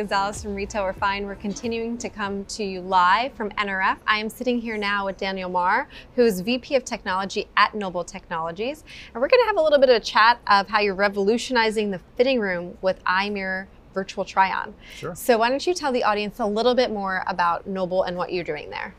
[0.00, 1.26] Gonzalez from Retail Refine.
[1.26, 3.98] We're continuing to come to you live from NRF.
[4.06, 8.02] I am sitting here now with Daniel Marr, who is VP of Technology at Noble
[8.02, 8.82] Technologies.
[9.12, 11.90] And we're going to have a little bit of a chat of how you're revolutionizing
[11.90, 14.72] the fitting room with iMirror virtual try-on.
[14.96, 15.14] Sure.
[15.14, 18.32] So why don't you tell the audience a little bit more about Noble and what
[18.32, 18.94] you're doing there?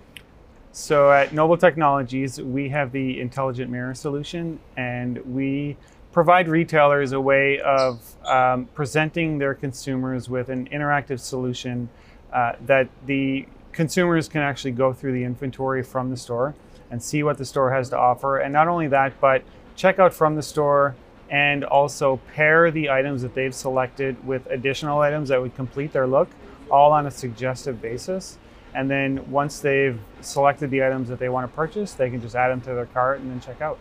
[0.71, 5.77] So at Noble Technologies, we have the intelligent mirror solution, and we
[6.11, 11.89] provide retailers a way of um, presenting their consumers with an interactive solution
[12.33, 16.53] uh, that the consumers can actually go through the inventory from the store
[16.89, 18.37] and see what the store has to offer.
[18.37, 19.43] And not only that, but
[19.75, 20.95] check out from the store
[21.29, 26.05] and also pair the items that they've selected with additional items that would complete their
[26.05, 26.29] look,
[26.69, 28.37] all on a suggestive basis.
[28.73, 32.35] And then once they've selected the items that they want to purchase, they can just
[32.35, 33.79] add them to their cart and then check out.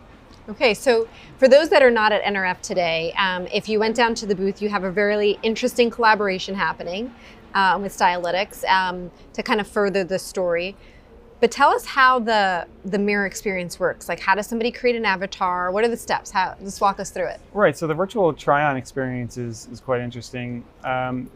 [0.49, 4.15] Okay, so for those that are not at NRF today, um, if you went down
[4.15, 7.13] to the booth, you have a very interesting collaboration happening
[7.53, 10.75] um, with Stylitics um, to kind of further the story.
[11.39, 14.07] But tell us how the the mirror experience works.
[14.07, 15.71] Like, how does somebody create an avatar?
[15.71, 16.29] What are the steps?
[16.29, 17.39] How just walk us through it.
[17.51, 17.75] Right.
[17.75, 20.63] So the virtual try-on experience is is quite interesting.
[20.83, 21.31] Um,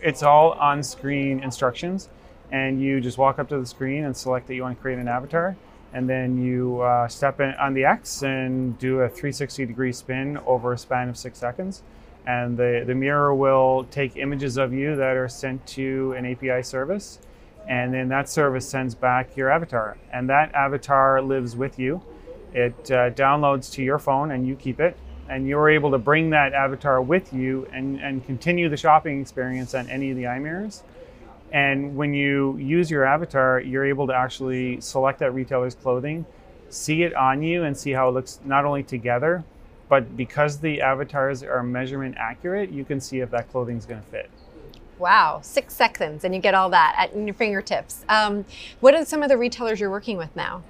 [0.00, 2.08] it's all on-screen instructions,
[2.52, 4.98] and you just walk up to the screen and select that you want to create
[4.98, 5.56] an avatar
[5.94, 10.36] and then you uh, step in on the X and do a 360 degree spin
[10.44, 11.82] over a span of six seconds.
[12.26, 16.64] And the, the mirror will take images of you that are sent to an API
[16.64, 17.20] service.
[17.68, 19.96] And then that service sends back your avatar.
[20.12, 22.02] And that avatar lives with you.
[22.52, 24.96] It uh, downloads to your phone and you keep it.
[25.28, 29.74] And you're able to bring that avatar with you and, and continue the shopping experience
[29.74, 30.82] on any of the iMirrors.
[31.54, 36.26] And when you use your avatar, you're able to actually select that retailer's clothing,
[36.68, 39.44] see it on you, and see how it looks not only together,
[39.88, 44.00] but because the avatars are measurement accurate, you can see if that clothing is going
[44.00, 44.30] to fit.
[44.98, 48.04] Wow, six seconds, and you get all that at your fingertips.
[48.08, 48.44] Um,
[48.80, 50.64] what are some of the retailers you're working with now?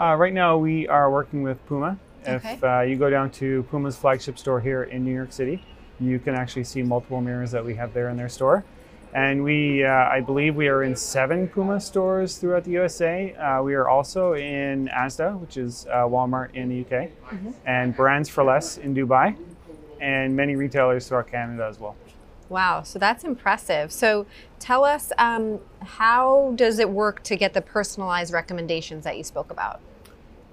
[0.00, 1.96] Uh, right now, we are working with Puma.
[2.26, 2.54] Okay.
[2.54, 5.64] If uh, you go down to Puma's flagship store here in New York City,
[6.00, 8.64] you can actually see multiple mirrors that we have there in their store.
[9.14, 13.34] And we, uh, I believe, we are in seven Puma stores throughout the USA.
[13.34, 17.50] Uh, we are also in Asda, which is uh, Walmart in the UK, mm-hmm.
[17.66, 19.36] and Brands for Less in Dubai,
[20.00, 21.94] and many retailers throughout Canada as well.
[22.48, 23.92] Wow, so that's impressive.
[23.92, 24.26] So
[24.58, 29.50] tell us, um, how does it work to get the personalized recommendations that you spoke
[29.50, 29.80] about?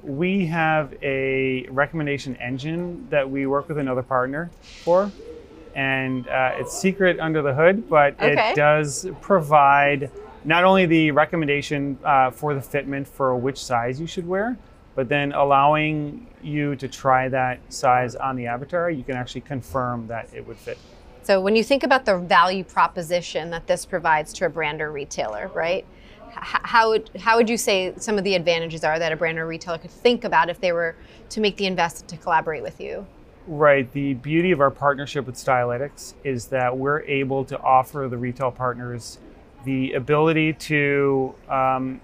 [0.04, 5.12] We have a recommendation engine that we work with another partner for
[5.80, 8.52] and uh, it's secret under the hood, but okay.
[8.52, 10.12] it does provide
[10.44, 14.58] not only the recommendation uh, for the fitment for which size you should wear,
[14.96, 20.06] but then allowing you to try that size on the avatar, you can actually confirm
[20.08, 20.78] that it would fit.
[21.24, 24.92] So when you think about the value proposition that this provides to a brand or
[24.92, 25.86] retailer, right?
[26.32, 29.48] How would, how would you say some of the advantages are that a brand or
[29.48, 30.98] retailer could think about if they were
[31.30, 33.08] to make the investment to collaborate with you?
[33.52, 33.92] Right.
[33.92, 38.52] The beauty of our partnership with Stylitics is that we're able to offer the retail
[38.52, 39.18] partners
[39.66, 42.00] the ability to um,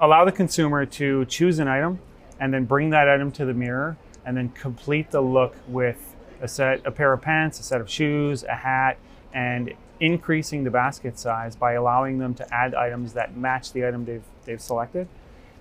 [0.00, 1.98] allow the consumer to choose an item
[2.38, 6.46] and then bring that item to the mirror and then complete the look with a
[6.46, 8.96] set, a pair of pants, a set of shoes, a hat,
[9.34, 14.04] and increasing the basket size by allowing them to add items that match the item
[14.04, 15.08] they've, they've selected.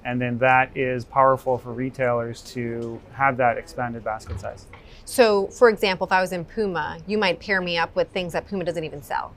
[0.05, 4.67] And then that is powerful for retailers to have that expanded basket size.
[5.03, 8.33] So, for example, if I was in Puma, you might pair me up with things
[8.33, 9.33] that Puma doesn't even sell.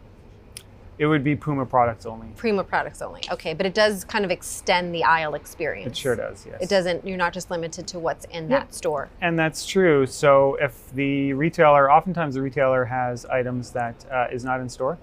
[0.99, 2.29] It would be Puma products only.
[2.37, 3.23] Puma products only.
[3.31, 5.93] Okay, but it does kind of extend the aisle experience.
[5.93, 6.61] It sure does, yes.
[6.61, 9.09] It doesn't, you're not just limited to what's in that store.
[9.21, 10.07] And that's true.
[10.07, 14.99] So if the retailer, oftentimes the retailer has items that uh, is not in store.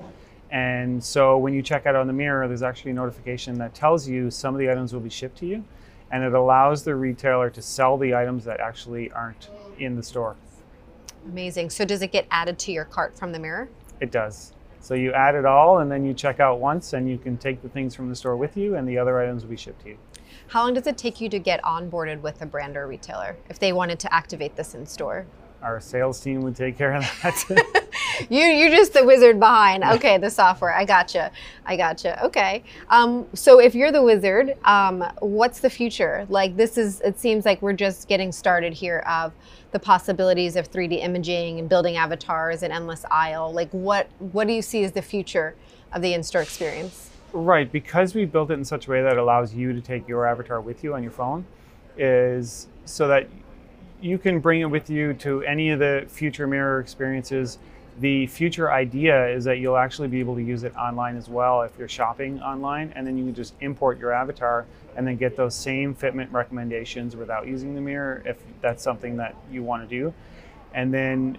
[0.51, 4.07] And so when you check out on the mirror, there's actually a notification that tells
[4.07, 5.63] you some of the items will be shipped to you.
[6.11, 9.49] And it allows the retailer to sell the items that actually aren't
[9.79, 10.35] in the store.
[11.25, 11.71] Amazing.
[11.71, 13.67] So does it get added to your cart from the mirror?
[13.99, 14.53] It does.
[14.79, 17.63] So you add it all and then you check out once and you can take
[17.63, 19.89] the things from the store with you and the other items will be shipped to
[19.89, 19.97] you.
[20.47, 23.57] How long does it take you to get onboarded with a brand or retailer if
[23.57, 25.25] they wanted to activate this in store?
[25.63, 27.81] Our sales team would take care of that.
[28.29, 29.83] you you're just the wizard behind.
[29.83, 30.75] Okay, the software.
[30.75, 31.31] I gotcha.
[31.65, 32.23] I gotcha.
[32.25, 32.63] Okay.
[32.89, 36.25] Um, so if you're the wizard, um, what's the future?
[36.29, 37.01] Like this is.
[37.01, 39.33] It seems like we're just getting started here of
[39.71, 43.51] the possibilities of 3D imaging and building avatars and endless aisle.
[43.51, 45.55] Like what what do you see as the future
[45.91, 47.09] of the in-store experience?
[47.33, 50.25] Right, because we built it in such a way that allows you to take your
[50.25, 51.45] avatar with you on your phone,
[51.97, 53.27] is so that
[54.01, 57.57] you can bring it with you to any of the future mirror experiences
[57.99, 61.61] The future idea is that you'll actually be able to use it online as well
[61.61, 64.65] if you're shopping online, and then you can just import your avatar
[64.97, 69.35] and then get those same fitment recommendations without using the mirror if that's something that
[69.49, 70.13] you want to do.
[70.73, 71.37] And then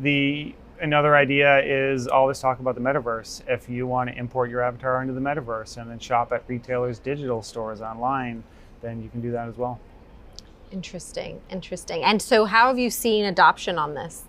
[0.00, 3.42] the another idea is all this talk about the metaverse.
[3.46, 6.98] If you want to import your avatar into the metaverse and then shop at retailers'
[6.98, 8.42] digital stores online,
[8.82, 9.80] then you can do that as well.
[10.72, 12.02] Interesting, interesting.
[12.02, 14.24] And so, how have you seen adoption on this?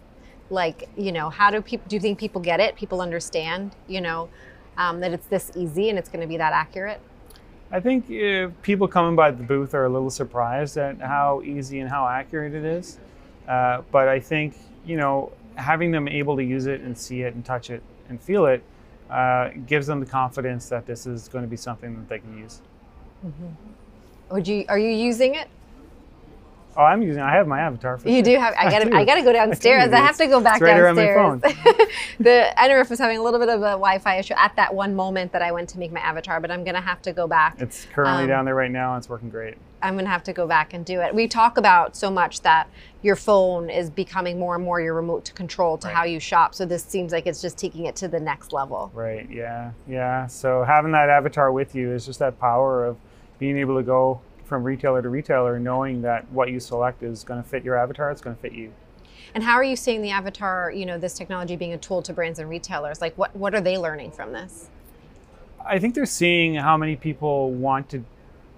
[0.49, 1.85] Like, you know, how do people?
[1.87, 2.75] Do you think people get it?
[2.75, 4.29] People understand, you know,
[4.77, 7.01] um, that it's this easy and it's going to be that accurate.
[7.69, 11.79] I think uh, people coming by the booth are a little surprised at how easy
[11.79, 12.97] and how accurate it is.
[13.47, 14.55] Uh, but I think
[14.85, 18.21] you know having them able to use it and see it and touch it and
[18.21, 18.63] feel it
[19.09, 22.37] uh, gives them the confidence that this is going to be something that they can
[22.37, 22.61] use.
[23.25, 24.33] Mm-hmm.
[24.33, 24.65] Would you?
[24.69, 25.47] Are you using it?
[26.77, 27.23] Oh, I'm using.
[27.23, 27.97] I have my avatar.
[27.97, 28.23] For you sure.
[28.23, 28.53] do have.
[28.55, 28.95] I gotta.
[28.95, 29.91] I, I gotta go downstairs.
[29.91, 31.41] I, I, have to go back right downstairs.
[32.19, 34.55] the I don't know if was having a little bit of a Wi-Fi issue at
[34.57, 37.13] that one moment that I went to make my avatar, but I'm gonna have to
[37.13, 37.59] go back.
[37.59, 38.93] It's currently um, down there right now.
[38.93, 39.55] and It's working great.
[39.81, 41.15] I'm gonna have to go back and do it.
[41.15, 42.69] We talk about so much that
[43.01, 45.95] your phone is becoming more and more your remote to control to right.
[45.95, 46.53] how you shop.
[46.53, 48.91] So this seems like it's just taking it to the next level.
[48.93, 49.27] Right.
[49.31, 49.71] Yeah.
[49.87, 50.27] Yeah.
[50.27, 52.97] So having that avatar with you is just that power of
[53.39, 57.41] being able to go from retailer to retailer, knowing that what you select is going
[57.41, 58.73] to fit your avatar, it's going to fit you.
[59.35, 62.13] And how are you seeing the avatar, you know, this technology being a tool to
[62.13, 63.01] brands and retailers?
[63.01, 64.69] Like what, what are they learning from this?
[65.65, 68.03] I think they're seeing how many people want to,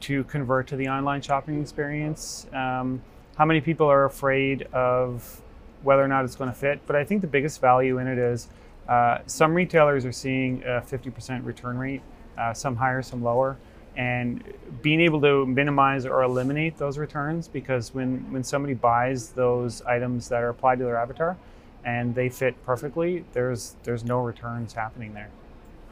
[0.01, 2.45] to convert to the online shopping experience.
[2.53, 3.01] Um,
[3.35, 5.41] how many people are afraid of
[5.81, 6.81] whether or not it's going to fit.
[6.85, 8.49] But I think the biggest value in it is
[8.87, 12.01] uh, some retailers are seeing a 50% return rate,
[12.37, 13.57] uh, some higher, some lower
[13.99, 14.41] and
[14.81, 20.29] being able to minimize or eliminate those returns because when, when somebody buys those items
[20.29, 21.35] that are applied to their avatar
[21.83, 25.29] and they fit perfectly, there's there's no returns happening there.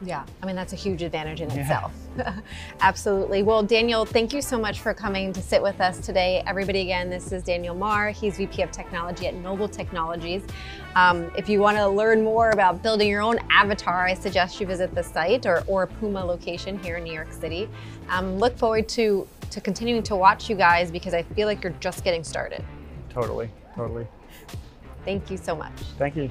[0.00, 1.60] Yeah, I mean, that's a huge advantage in yeah.
[1.60, 1.92] itself.
[2.80, 3.42] Absolutely.
[3.42, 6.42] Well, Daniel, thank you so much for coming to sit with us today.
[6.46, 8.10] Everybody, again, this is Daniel Marr.
[8.10, 10.42] He's VP of Technology at Noble Technologies.
[10.94, 14.66] Um, if you want to learn more about building your own avatar, I suggest you
[14.66, 17.68] visit the site or, or Puma location here in New York City.
[18.08, 21.74] Um, look forward to, to continuing to watch you guys because I feel like you're
[21.80, 22.64] just getting started.
[23.10, 24.06] Totally, totally.
[25.04, 25.72] Thank you so much.
[25.98, 26.30] Thank you.